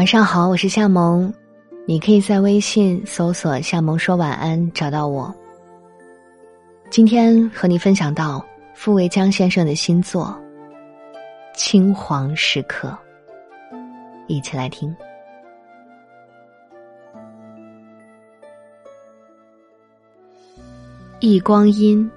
[0.00, 1.30] 晚上好，我是夏萌，
[1.84, 5.30] 你可以在微信搜索“夏萌说晚安”找到我。
[6.88, 10.34] 今天和你分享到傅维江先生的新作
[11.54, 12.96] 《青黄时刻》，
[14.26, 14.96] 一起来听。
[21.18, 22.10] 一光阴，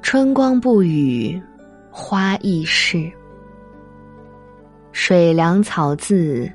[0.00, 1.42] 春光不语，
[1.90, 3.10] 花易逝。
[5.04, 6.48] 水凉草自，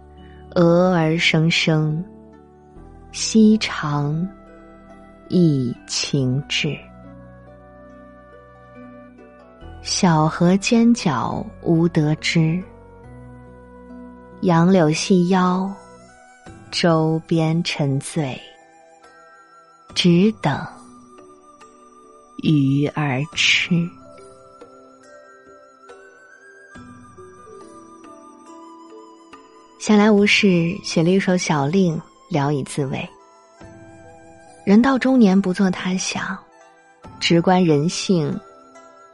[0.56, 2.02] 蛾儿声声。
[3.12, 4.26] 溪长，
[5.28, 6.74] 忆情至。
[9.82, 12.64] 小河尖角无得知，
[14.44, 15.70] 杨柳细腰，
[16.72, 18.42] 舟边沉醉。
[19.94, 20.58] 只等
[22.44, 23.74] 鱼儿吃。
[29.88, 33.10] 闲来无事，写了一首小令，聊以自慰。
[34.66, 36.38] 人到中年，不做他想，
[37.22, 38.38] 直观人性，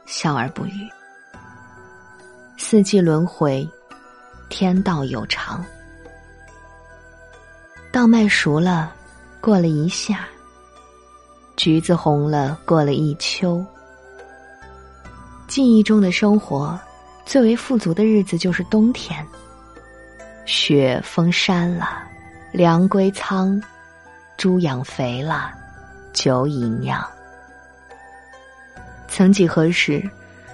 [0.04, 0.72] 笑而不语。
[2.56, 3.64] 四季轮回，
[4.48, 5.64] 天道有常。
[7.92, 8.92] 稻麦熟了，
[9.40, 10.16] 过了一夏；
[11.56, 13.64] 橘子红了，过了一秋。
[15.46, 16.76] 记忆中的生活，
[17.24, 19.24] 最为富足的日子就是冬天。
[20.46, 22.02] 雪封山了，
[22.52, 23.60] 粮归仓，
[24.36, 25.50] 猪养肥了，
[26.12, 27.02] 酒已酿。
[29.08, 30.02] 曾几何时，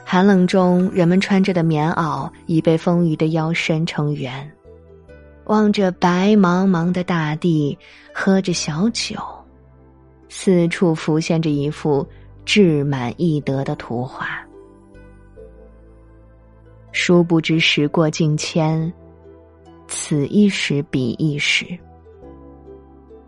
[0.04, 4.48] 寒冷中人们穿着的棉袄已被丰腴的腰身成圆，
[5.44, 7.76] 望着白茫茫的大地，
[8.14, 9.16] 喝着小酒，
[10.28, 12.06] 四处浮现着一幅
[12.44, 14.40] 志满意得的图画。
[16.92, 18.92] 殊不知时过境迁。
[19.90, 21.66] 此一时，彼一时。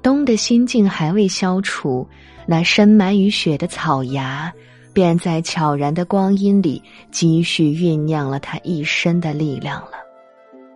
[0.00, 2.08] 冬的心境还未消除，
[2.46, 4.52] 那深埋于雪的草芽，
[4.92, 6.80] 便在悄然的光阴里
[7.10, 9.92] 积蓄酝酿了它一身的力量了，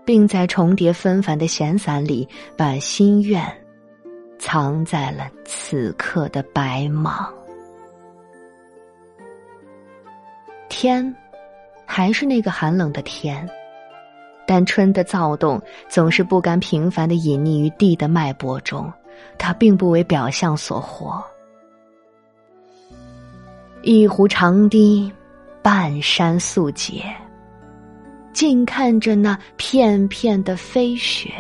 [0.04, 3.42] 并在重叠纷繁的闲散里，把心愿
[4.38, 7.26] 藏在了此刻的白茫。
[10.68, 11.14] 天，
[11.84, 13.48] 还是那个寒冷的天。
[14.46, 18.92] 但春的躁动总是不甘平凡的隐匿于地的脉搏中，
[19.36, 21.20] 它并不为表象所惑。
[23.82, 25.12] 一湖长堤，
[25.62, 27.02] 半山素洁。
[28.32, 31.32] 静看着那片片的飞雪，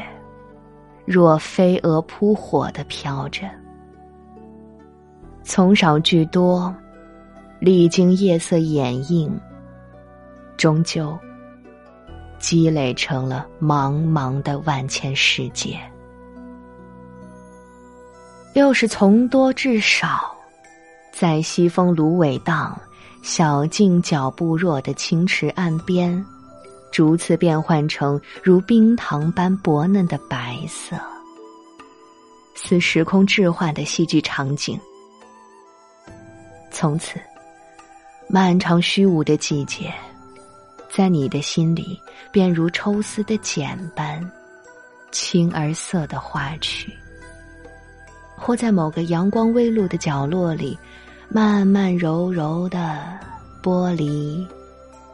[1.04, 3.42] 若飞蛾扑火的飘着。
[5.42, 6.74] 从少聚多，
[7.58, 9.38] 历经夜色掩映，
[10.56, 11.16] 终究。
[12.46, 15.76] 积累成了茫茫的万千世界，
[18.54, 20.32] 又是从多至少，
[21.10, 22.80] 在西风芦苇荡、
[23.20, 26.24] 小径脚步弱的清池岸边，
[26.92, 30.96] 逐次变换成如冰糖般薄嫩的白色，
[32.54, 34.78] 似时空置换的戏剧场景。
[36.70, 37.18] 从此，
[38.28, 39.92] 漫长虚无的季节。
[40.88, 44.30] 在你的心里，便如抽丝的茧般，
[45.10, 46.90] 青而涩的花去；
[48.36, 50.78] 或在某个阳光微露的角落里，
[51.28, 53.18] 慢慢柔柔的
[53.62, 54.46] 剥离、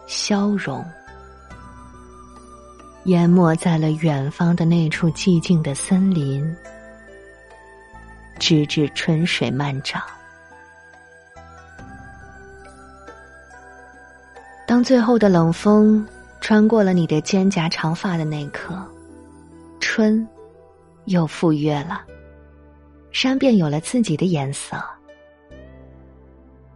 [0.07, 0.85] 消融，
[3.05, 6.55] 淹没在了远方的那处寂静的森林，
[8.39, 10.03] 直至春水漫涨。
[14.73, 16.03] 当最后的冷风
[16.41, 18.75] 穿过了你的肩胛长发的那刻，
[19.81, 20.27] 春
[21.05, 22.01] 又赴约了，
[23.11, 24.83] 山便有了自己的颜色。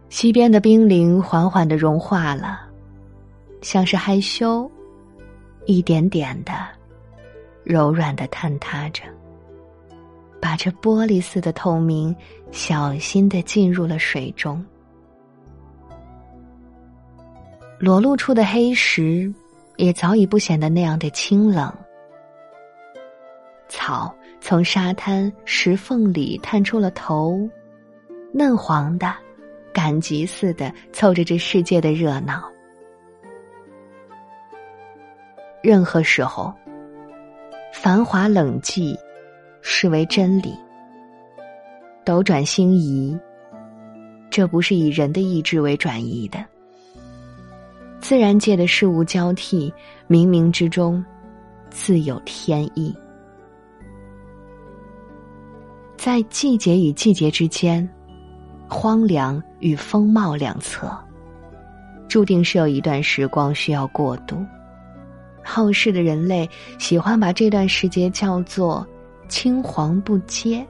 [0.09, 2.59] 西边的冰凌缓缓的融化了，
[3.63, 4.69] 像是害羞，
[5.65, 6.53] 一点点的
[7.63, 9.01] 柔软的坍塌着，
[10.39, 12.15] 把这玻璃似的透明
[12.51, 14.63] 小心的进入了水中。
[17.79, 19.31] 裸露出的黑石，
[19.75, 21.71] 也早已不显得那样的清冷。
[23.69, 27.37] 草从沙滩石缝里探出了头，
[28.33, 29.13] 嫩黄的，
[29.71, 32.43] 赶集似的凑着这世界的热闹。
[35.61, 36.51] 任何时候，
[37.73, 38.97] 繁华冷寂，
[39.61, 40.57] 视为真理。
[42.03, 43.15] 斗转星移，
[44.31, 46.43] 这不是以人的意志为转移的。
[47.99, 49.73] 自然界的事物交替，
[50.07, 51.03] 冥冥之中，
[51.69, 52.95] 自有天意。
[55.97, 57.87] 在季节与季节之间，
[58.69, 60.89] 荒凉与风貌两侧，
[62.07, 64.37] 注定是有一段时光需要过渡。
[65.43, 68.85] 后世的人类喜欢把这段时节叫做
[69.27, 70.65] “青黄不接”。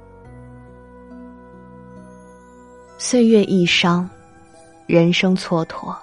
[2.97, 4.09] 岁月易伤，
[4.87, 5.95] 人生蹉跎。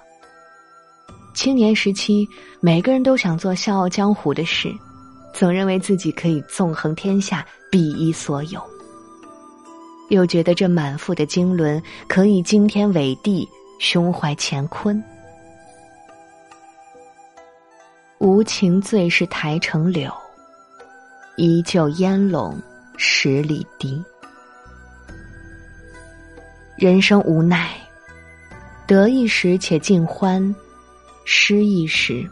[1.35, 2.27] 青年时期，
[2.61, 4.73] 每个人都想做笑傲江湖的事，
[5.33, 8.59] 总认为自己可以纵横天下，比一所有。
[10.09, 13.47] 又觉得这满腹的经纶可以惊天伟地，
[13.79, 15.03] 胸怀乾坤。
[18.19, 20.09] 无情最是台城柳，
[21.35, 22.57] 依旧烟笼
[22.95, 24.01] 十里堤。
[26.77, 27.75] 人生无奈，
[28.87, 30.55] 得意时且尽欢，
[31.25, 32.25] 失意时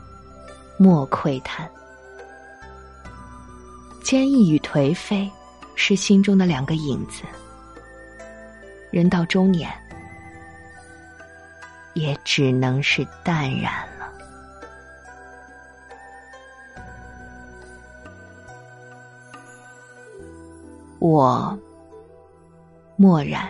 [0.77, 1.69] 莫喟叹。
[4.01, 5.29] 坚毅与颓废，
[5.75, 7.23] 是心中的两个影子。
[8.91, 9.71] 人到中年，
[11.93, 14.13] 也只能是淡然了。
[20.99, 21.57] 我
[22.95, 23.49] 默然，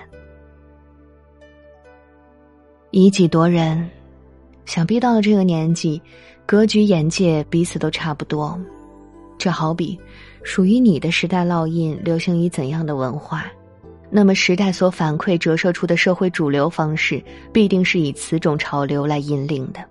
[2.91, 3.89] 以己度人，
[4.65, 6.01] 想必到了这个年纪，
[6.45, 8.59] 格局、眼界彼此都差不多。
[9.37, 9.99] 这好比
[10.43, 13.45] 属于你的时代烙印，流行于怎样的文化？
[14.09, 17.21] 那么，时代所反馈折射出的社会主流方式，
[17.51, 19.83] 必定是以此种潮流来引领的。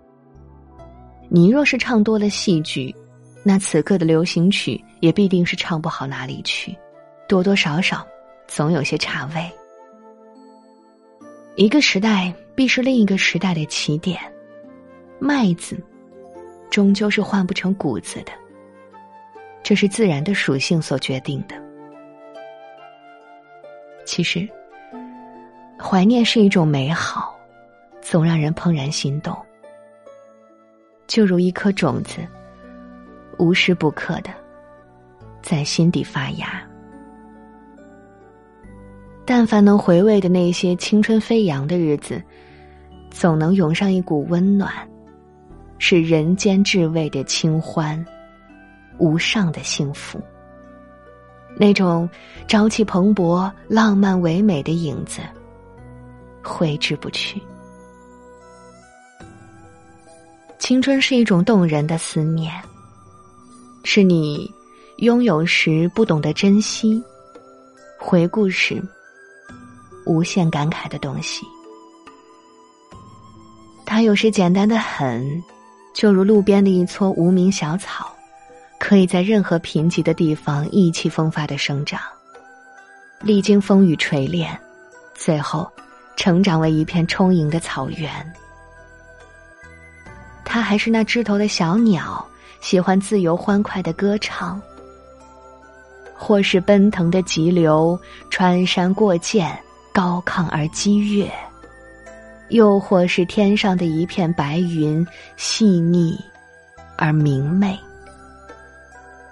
[1.29, 2.95] 你若是唱多了戏剧，
[3.43, 6.77] 那此刻的流行曲也必定是唱不好哪里去，
[7.29, 8.07] 多多少少
[8.47, 9.51] 总有些差味。
[11.57, 14.19] 一个时代必是另一个时代的起点，
[15.25, 15.81] 麦子
[16.69, 18.33] 终究是换不成谷子的，
[19.63, 21.55] 这是自然的属性所决定的。
[24.05, 24.49] 其实，
[25.79, 27.39] 怀念是一种美好，
[28.01, 29.33] 总让人怦然心动。
[31.07, 32.19] 就如一颗种子，
[33.39, 34.31] 无时不刻的
[35.41, 36.61] 在心底发芽。
[39.25, 42.21] 但凡能回味的那些青春飞扬的日子，
[43.09, 44.73] 总能涌上一股温暖，
[45.85, 48.07] 是人间至味的清欢，
[48.99, 50.23] 无上的幸福。
[51.57, 52.09] 那种
[52.47, 55.21] 朝气蓬勃、浪漫唯美的影子，
[56.41, 57.43] 挥之不去。
[60.61, 62.55] 青春是一种动人的思念，
[63.83, 64.49] 是你
[64.99, 67.03] 拥有时不懂得珍惜，
[67.99, 68.81] 回顾时
[70.07, 71.45] 无限感慨的东西。
[73.85, 75.43] 它有时简单的很，
[75.93, 78.13] 就如路边的一撮无名小草。
[78.79, 82.01] 可以在任何贫瘠的地方意气风发的生长，
[83.21, 84.59] 历经风雨锤炼，
[85.15, 85.71] 最后
[86.17, 88.11] 成长为一片充盈的草原。
[90.45, 92.27] 它还是那枝头的小鸟，
[92.61, 94.61] 喜欢自由欢快的歌唱；
[96.13, 97.97] 或是奔腾的急流，
[98.31, 99.57] 穿山过涧，
[99.93, 101.29] 高亢而激越；
[102.53, 105.07] 又或是天上的一片白云，
[105.37, 106.19] 细腻
[106.97, 107.79] 而明媚。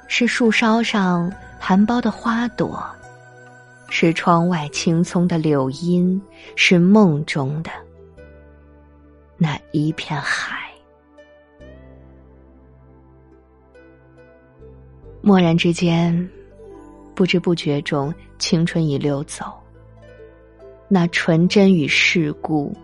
[0.09, 2.83] 是树梢上含苞的花朵，
[3.91, 6.21] 是窗外青葱的柳荫，
[6.57, 7.71] 是梦中的
[9.37, 10.57] 那一片海。
[15.21, 16.27] 蓦然之间，
[17.15, 19.45] 不知不觉中，青春已溜走。
[20.89, 22.75] 那纯真与世故，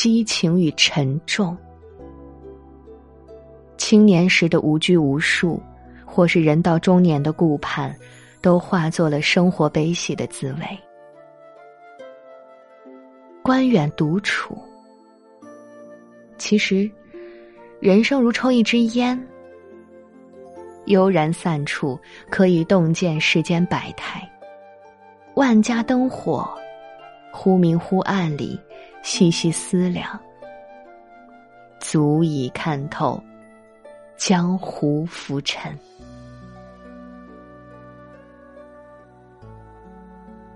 [0.00, 1.56] 激情与沉重，
[3.76, 5.60] 青年时的无拘无束。
[6.06, 7.92] 或是人到中年的顾盼，
[8.40, 10.78] 都化作了生活悲喜的滋味。
[13.42, 14.56] 官远独处，
[16.38, 16.88] 其实，
[17.80, 19.20] 人生如抽一支烟，
[20.86, 21.98] 悠然散处，
[22.30, 24.22] 可以洞见世间百态。
[25.34, 26.48] 万家灯火，
[27.32, 28.60] 忽明忽暗里，
[29.02, 30.18] 细细思量，
[31.78, 33.22] 足以看透
[34.16, 35.76] 江湖浮沉。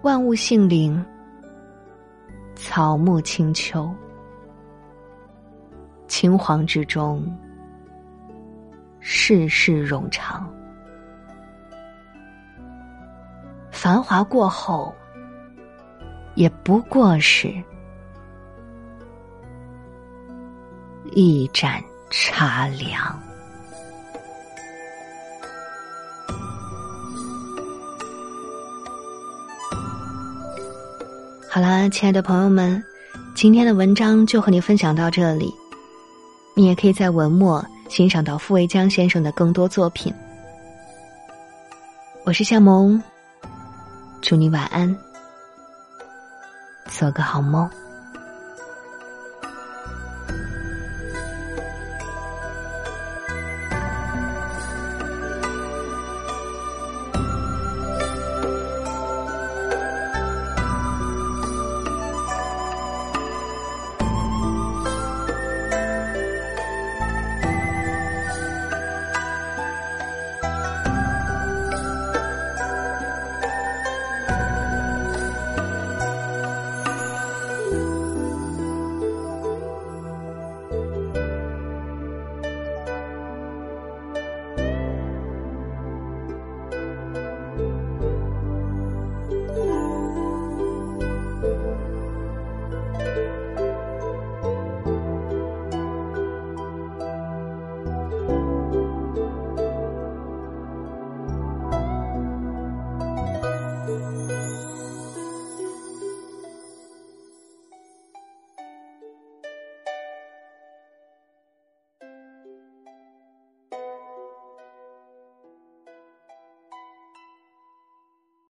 [0.03, 1.05] 万物性灵，
[2.57, 3.89] 草木清秋，
[6.09, 7.25] 青黄之中，
[8.99, 10.53] 世事冗长。
[13.71, 14.93] 繁华过后，
[16.35, 17.53] 也不过是
[21.13, 23.21] 一盏茶凉。
[31.51, 32.83] 好啦亲爱的朋友们
[33.35, 35.53] 今天的文章就和你分享到这里。
[36.55, 40.13] 你也可以在文末欣赏到傅维江先生的更多作品。
[42.25, 43.03] 我是夏萌
[44.21, 45.12] 祝你晚安。
[46.93, 47.69] 做个好梦。